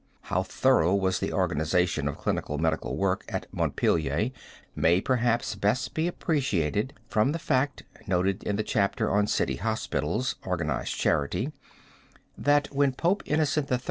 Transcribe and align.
How 0.21 0.41
thorough 0.41 0.95
was 0.95 1.19
the 1.19 1.31
organization 1.31 2.07
of 2.07 2.17
clinical 2.17 2.57
medical 2.57 2.97
work 2.97 3.23
at 3.29 3.45
Montpelier 3.53 4.31
may 4.75 4.99
perhaps 4.99 5.53
best 5.53 5.93
be 5.93 6.07
appreciated 6.07 6.93
from 7.07 7.33
the 7.33 7.37
fact, 7.37 7.83
noted 8.07 8.41
in 8.41 8.55
the 8.55 8.63
chapter 8.63 9.11
on 9.11 9.27
City 9.27 9.57
Hospitals 9.57 10.37
Organized 10.43 10.95
Charity, 10.95 11.51
that 12.35 12.73
when 12.73 12.93
Pope 12.93 13.21
Innocent 13.27 13.71
III. 13.71 13.77